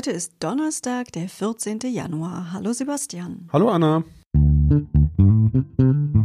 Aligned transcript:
Heute 0.00 0.12
ist 0.12 0.32
Donnerstag, 0.40 1.12
der 1.12 1.28
14. 1.28 1.80
Januar. 1.92 2.54
Hallo 2.54 2.72
Sebastian. 2.72 3.50
Hallo 3.52 3.68
Anna. 3.68 4.02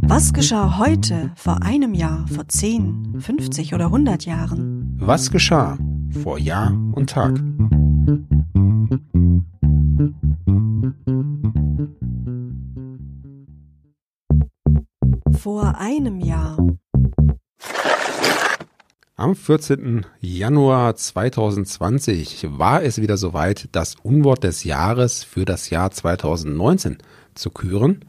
Was 0.08 0.32
geschah 0.32 0.78
heute, 0.78 1.30
vor 1.36 1.62
einem 1.62 1.92
Jahr, 1.92 2.26
vor 2.26 2.48
10, 2.48 3.20
50 3.20 3.74
oder 3.74 3.84
100 3.84 4.24
Jahren? 4.24 4.96
Was 4.98 5.30
geschah 5.30 5.76
vor 6.22 6.38
Jahr 6.38 6.72
und 6.94 7.10
Tag? 7.10 7.38
Vor 15.38 15.76
einem 15.76 16.20
Jahr. 16.20 16.56
Am 19.18 19.34
14. 19.34 20.04
Januar 20.20 20.94
2020 20.94 22.48
war 22.50 22.82
es 22.82 23.00
wieder 23.00 23.16
soweit, 23.16 23.66
das 23.72 23.94
Unwort 24.02 24.44
des 24.44 24.62
Jahres 24.64 25.24
für 25.24 25.46
das 25.46 25.70
Jahr 25.70 25.90
2019 25.90 26.98
zu 27.34 27.48
küren. 27.48 28.04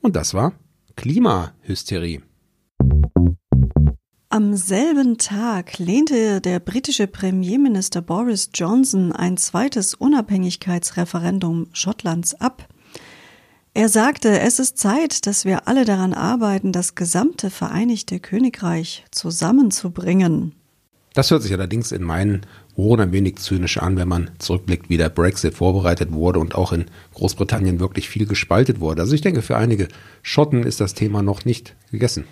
Und 0.00 0.16
das 0.16 0.34
war 0.34 0.54
Klimahysterie. 0.96 2.22
Am 4.28 4.56
selben 4.56 5.18
Tag 5.18 5.78
lehnte 5.78 6.40
der 6.40 6.58
britische 6.58 7.06
Premierminister 7.06 8.02
Boris 8.02 8.50
Johnson 8.52 9.12
ein 9.12 9.36
zweites 9.36 9.94
Unabhängigkeitsreferendum 9.94 11.68
Schottlands 11.72 12.34
ab. 12.40 12.66
Er 13.72 13.88
sagte, 13.88 14.40
es 14.40 14.58
ist 14.58 14.78
Zeit, 14.78 15.26
dass 15.26 15.44
wir 15.44 15.68
alle 15.68 15.84
daran 15.84 16.12
arbeiten, 16.12 16.72
das 16.72 16.96
gesamte 16.96 17.50
Vereinigte 17.50 18.18
Königreich 18.18 19.04
zusammenzubringen. 19.12 20.54
Das 21.14 21.30
hört 21.30 21.42
sich 21.42 21.52
allerdings 21.52 21.92
in 21.92 22.02
meinen 22.02 22.46
Ohren 22.74 23.00
ein 23.00 23.12
wenig 23.12 23.36
zynisch 23.36 23.78
an, 23.78 23.96
wenn 23.96 24.08
man 24.08 24.30
zurückblickt, 24.38 24.88
wie 24.90 24.96
der 24.96 25.08
Brexit 25.08 25.54
vorbereitet 25.54 26.12
wurde 26.12 26.40
und 26.40 26.54
auch 26.56 26.72
in 26.72 26.86
Großbritannien 27.14 27.78
wirklich 27.78 28.08
viel 28.08 28.26
gespaltet 28.26 28.80
wurde. 28.80 29.02
Also 29.02 29.14
ich 29.14 29.20
denke, 29.20 29.42
für 29.42 29.56
einige 29.56 29.88
Schotten 30.22 30.64
ist 30.64 30.80
das 30.80 30.94
Thema 30.94 31.22
noch 31.22 31.44
nicht 31.44 31.76
gegessen. 31.90 32.24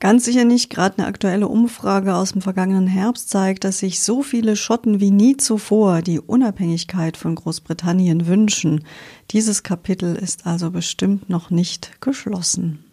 Ganz 0.00 0.24
sicher 0.24 0.44
nicht. 0.44 0.70
Gerade 0.70 0.98
eine 0.98 1.08
aktuelle 1.08 1.48
Umfrage 1.48 2.14
aus 2.14 2.32
dem 2.32 2.40
vergangenen 2.40 2.86
Herbst 2.86 3.30
zeigt, 3.30 3.64
dass 3.64 3.80
sich 3.80 4.00
so 4.00 4.22
viele 4.22 4.54
Schotten 4.54 5.00
wie 5.00 5.10
nie 5.10 5.36
zuvor 5.36 6.02
die 6.02 6.20
Unabhängigkeit 6.20 7.16
von 7.16 7.34
Großbritannien 7.34 8.28
wünschen. 8.28 8.84
Dieses 9.32 9.64
Kapitel 9.64 10.14
ist 10.14 10.46
also 10.46 10.70
bestimmt 10.70 11.28
noch 11.28 11.50
nicht 11.50 12.00
geschlossen. 12.00 12.84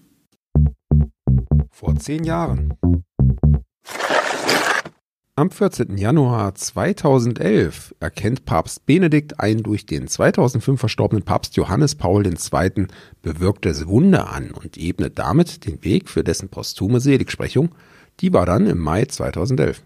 Vor 1.70 1.96
zehn 1.98 2.24
Jahren. 2.24 2.74
Am 5.38 5.52
14. 5.52 5.98
Januar 5.98 6.56
2011 6.56 7.94
erkennt 8.00 8.46
Papst 8.46 8.86
Benedikt 8.86 9.38
ein 9.38 9.64
durch 9.64 9.86
den 9.86 10.08
2005 10.08 10.80
verstorbenen 10.80 11.26
Papst 11.26 11.58
Johannes 11.58 11.96
Paul 11.96 12.26
II. 12.26 12.88
bewirktes 13.22 13.86
Wunder 13.86 14.32
an 14.32 14.52
und 14.52 14.78
ebnet 14.78 15.20
damit 15.20 15.66
den 15.66 15.84
Weg 15.84 16.08
für 16.08 16.24
dessen 16.24 16.48
posthume 16.48 17.02
Seligsprechung. 17.02 17.76
Die 18.22 18.32
war 18.32 18.46
dann 18.46 18.66
im 18.66 18.80
Mai 18.80 19.04
2011. 19.04 19.84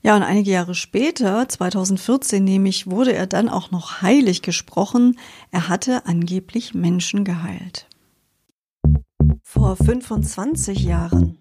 Ja, 0.00 0.16
und 0.16 0.22
einige 0.22 0.50
Jahre 0.50 0.74
später, 0.74 1.46
2014 1.46 2.42
nämlich, 2.42 2.90
wurde 2.90 3.12
er 3.12 3.26
dann 3.26 3.50
auch 3.50 3.70
noch 3.70 4.00
heilig 4.00 4.40
gesprochen. 4.40 5.18
Er 5.50 5.68
hatte 5.68 6.06
angeblich 6.06 6.72
Menschen 6.72 7.24
geheilt. 7.24 7.86
Vor 9.42 9.76
25 9.76 10.84
Jahren. 10.84 11.36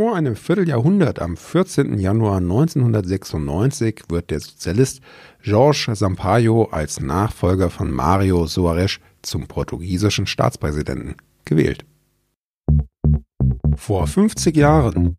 Vor 0.00 0.16
einem 0.16 0.34
Vierteljahrhundert, 0.34 1.18
am 1.18 1.36
14. 1.36 1.98
Januar 1.98 2.38
1996, 2.38 4.04
wird 4.08 4.30
der 4.30 4.40
Sozialist 4.40 5.02
Jorge 5.42 5.94
Sampaio 5.94 6.70
als 6.70 7.00
Nachfolger 7.00 7.68
von 7.68 7.90
Mario 7.92 8.46
Soares 8.46 8.98
zum 9.20 9.46
portugiesischen 9.46 10.26
Staatspräsidenten 10.26 11.16
gewählt. 11.44 11.84
Vor 13.76 14.06
50 14.06 14.56
Jahren. 14.56 15.18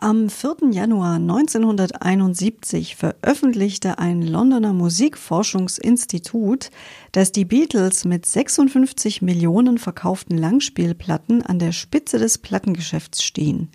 Am 0.00 0.30
4. 0.30 0.70
Januar 0.70 1.16
1971 1.16 2.94
veröffentlichte 2.94 3.98
ein 3.98 4.22
Londoner 4.22 4.72
Musikforschungsinstitut, 4.72 6.70
dass 7.10 7.32
die 7.32 7.44
Beatles 7.44 8.04
mit 8.04 8.24
56 8.24 9.22
Millionen 9.22 9.76
verkauften 9.76 10.38
Langspielplatten 10.38 11.42
an 11.42 11.58
der 11.58 11.72
Spitze 11.72 12.20
des 12.20 12.38
Plattengeschäfts 12.38 13.24
stehen. 13.24 13.70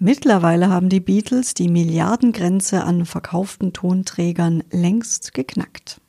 Mittlerweile 0.00 0.70
haben 0.70 0.88
die 0.88 0.98
Beatles 0.98 1.54
die 1.54 1.68
Milliardengrenze 1.68 2.82
an 2.82 3.06
verkauften 3.06 3.72
Tonträgern 3.72 4.64
längst 4.72 5.34
geknackt. 5.34 6.00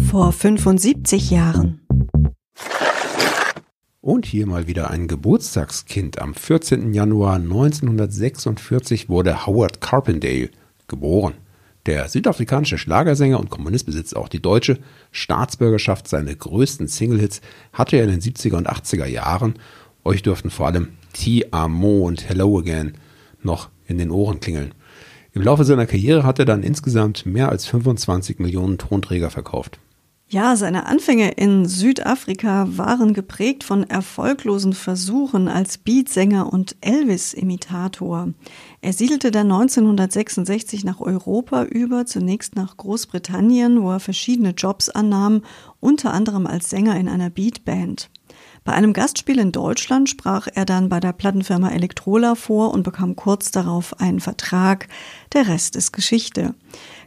Vor 0.00 0.30
75 0.30 1.32
Jahren. 1.32 1.79
Und 4.02 4.24
hier 4.24 4.46
mal 4.46 4.66
wieder 4.66 4.90
ein 4.90 5.08
Geburtstagskind. 5.08 6.22
Am 6.22 6.32
14. 6.32 6.94
Januar 6.94 7.34
1946 7.34 9.10
wurde 9.10 9.44
Howard 9.44 9.82
Carpendale 9.82 10.48
geboren. 10.88 11.34
Der 11.84 12.08
südafrikanische 12.08 12.78
Schlagersänger 12.78 13.38
und 13.38 13.50
Kommunist 13.50 13.84
besitzt 13.84 14.16
auch 14.16 14.30
die 14.30 14.40
deutsche 14.40 14.78
Staatsbürgerschaft. 15.12 16.08
Seine 16.08 16.34
größten 16.34 16.86
Singlehits 16.86 17.42
hatte 17.74 17.96
er 17.96 18.04
in 18.04 18.10
den 18.10 18.22
70er 18.22 18.56
und 18.56 18.70
80er 18.70 19.04
Jahren. 19.04 19.58
Euch 20.02 20.22
dürften 20.22 20.48
vor 20.48 20.68
allem 20.68 20.92
T. 21.12 21.48
Amo 21.50 22.06
und 22.06 22.26
Hello 22.26 22.58
Again 22.58 22.94
noch 23.42 23.68
in 23.86 23.98
den 23.98 24.10
Ohren 24.10 24.40
klingeln. 24.40 24.72
Im 25.34 25.42
Laufe 25.42 25.64
seiner 25.64 25.84
Karriere 25.84 26.24
hat 26.24 26.38
er 26.38 26.46
dann 26.46 26.62
insgesamt 26.62 27.26
mehr 27.26 27.50
als 27.50 27.66
25 27.66 28.38
Millionen 28.38 28.78
Tonträger 28.78 29.28
verkauft. 29.28 29.78
Ja, 30.32 30.54
seine 30.54 30.86
Anfänge 30.86 31.32
in 31.32 31.66
Südafrika 31.66 32.68
waren 32.68 33.14
geprägt 33.14 33.64
von 33.64 33.82
erfolglosen 33.82 34.74
Versuchen 34.74 35.48
als 35.48 35.76
Beatsänger 35.76 36.52
und 36.52 36.76
Elvis-Imitator. 36.82 38.28
Er 38.80 38.92
siedelte 38.92 39.32
dann 39.32 39.50
1966 39.50 40.84
nach 40.84 41.00
Europa 41.00 41.64
über, 41.64 42.06
zunächst 42.06 42.54
nach 42.54 42.76
Großbritannien, 42.76 43.82
wo 43.82 43.90
er 43.90 43.98
verschiedene 43.98 44.50
Jobs 44.50 44.88
annahm, 44.88 45.42
unter 45.80 46.14
anderem 46.14 46.46
als 46.46 46.70
Sänger 46.70 46.94
in 46.94 47.08
einer 47.08 47.30
Beatband. 47.30 48.08
Bei 48.62 48.72
einem 48.72 48.92
Gastspiel 48.92 49.38
in 49.40 49.50
Deutschland 49.50 50.08
sprach 50.08 50.46
er 50.54 50.64
dann 50.64 50.88
bei 50.88 51.00
der 51.00 51.12
Plattenfirma 51.12 51.70
Elektrola 51.70 52.36
vor 52.36 52.72
und 52.72 52.82
bekam 52.84 53.16
kurz 53.16 53.50
darauf 53.50 53.98
einen 54.00 54.20
Vertrag. 54.20 54.86
Der 55.32 55.48
Rest 55.48 55.76
ist 55.76 55.92
Geschichte. 55.92 56.54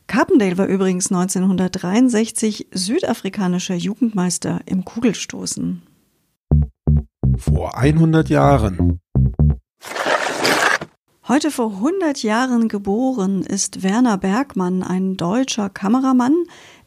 Carpendale 0.07 0.57
war 0.57 0.67
übrigens 0.67 1.11
1963 1.11 2.67
südafrikanischer 2.71 3.75
Jugendmeister 3.75 4.61
im 4.65 4.85
Kugelstoßen. 4.85 5.81
Vor 7.37 7.77
100 7.77 8.29
Jahren. 8.29 8.99
Heute 11.25 11.51
vor 11.51 11.71
100 11.75 12.21
Jahren 12.21 12.67
geboren 12.67 13.43
ist 13.43 13.81
Werner 13.81 14.17
Bergmann, 14.17 14.83
ein 14.83 15.15
deutscher 15.15 15.69
Kameramann, 15.69 16.35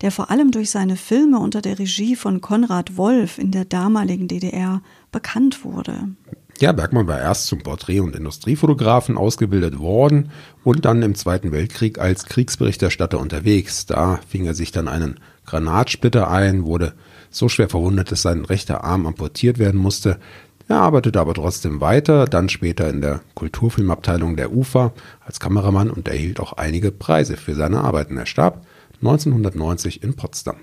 der 0.03 0.13
vor 0.13 0.31
allem 0.31 0.51
durch 0.51 0.71
seine 0.71 0.97
Filme 0.97 1.39
unter 1.39 1.63
der 1.63 1.79
Regie 1.79 2.17
von 2.17 2.43
Konrad 2.43 2.99
Wolf 2.99 3.39
in 3.39 3.51
der 3.51 3.65
damaligen 3.65 4.29
DDR 4.29 4.83
bekannt 5.11 5.65
wurde. 5.65 6.11
Ja, 6.59 6.73
Bergmann 6.73 7.07
war 7.07 7.21
erst 7.21 7.49
zum 7.49 7.59
Porträt- 7.59 8.01
und 8.01 8.17
Industriefotografen 8.17 9.19
ausgebildet 9.19 9.79
worden 9.79 10.31
und 10.65 10.87
dann 10.87 11.03
im 11.03 11.15
Zweiten 11.15 11.53
Weltkrieg 11.53 11.99
als 11.99 12.25
Kriegsberichterstatter 12.25 13.21
unterwegs. 13.21 13.85
Da 13.85 14.21
fing 14.27 14.47
er 14.47 14.55
sich 14.55 14.73
dann 14.73 14.89
einen 14.89 15.21
Granatsplitter 15.45 16.31
ein, 16.31 16.65
wurde 16.65 16.95
so 17.31 17.51
schwer 17.51 17.69
verwundet, 17.69 18.11
dass 18.11 18.23
sein 18.23 18.47
rechter 18.47 18.85
Arm 18.85 19.05
amputiert 19.05 19.59
werden 19.59 19.79
musste. 19.79 20.19
Er 20.67 20.79
arbeitete 20.79 21.21
aber 21.21 21.35
trotzdem 21.35 21.83
weiter, 21.83 22.25
dann 22.25 22.49
später 22.49 22.89
in 22.89 23.03
der 23.03 23.21
Kulturfilmabteilung 23.35 24.37
der 24.37 24.53
UFA 24.53 24.95
als 25.21 25.41
Kameramann 25.41 25.91
und 25.91 26.09
erhielt 26.09 26.41
auch 26.41 26.55
einige 26.55 26.91
Preise 26.91 27.37
für 27.37 27.55
seine 27.55 27.83
Arbeiten. 27.83 28.17
Er 28.17 28.27
starb 28.27 28.65
1990 29.03 30.03
in 30.03 30.17
Potsdam. 30.17 30.57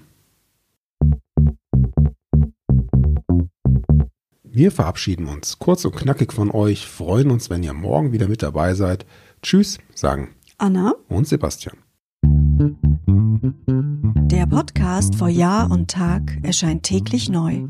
Wir 4.56 4.72
verabschieden 4.72 5.26
uns 5.26 5.58
kurz 5.58 5.84
und 5.84 5.96
knackig 5.96 6.32
von 6.32 6.52
euch, 6.52 6.86
freuen 6.86 7.32
uns, 7.32 7.50
wenn 7.50 7.64
ihr 7.64 7.74
morgen 7.74 8.12
wieder 8.12 8.28
mit 8.28 8.44
dabei 8.44 8.76
seid. 8.76 9.04
Tschüss, 9.42 9.80
sagen 9.96 10.30
Anna 10.60 10.94
und 11.10 11.28
Sebastian. 11.28 11.76
Der 14.30 14.46
Podcast 14.46 15.16
vor 15.16 15.30
Jahr 15.30 15.72
und 15.72 15.90
Tag 15.90 16.38
erscheint 16.44 16.84
täglich 16.84 17.30
neu. 17.30 17.64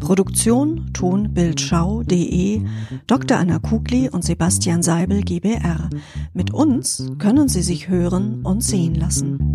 Produktion 0.00 0.90
tonbildschau.de 0.94 2.62
Dr. 3.06 3.36
Anna 3.36 3.58
Kugli 3.58 4.08
und 4.08 4.24
Sebastian 4.24 4.82
Seibel 4.82 5.20
GBR. 5.20 5.90
Mit 6.32 6.50
uns 6.50 7.12
können 7.18 7.48
Sie 7.48 7.62
sich 7.62 7.90
hören 7.90 8.40
und 8.42 8.64
sehen 8.64 8.94
lassen. 8.94 9.51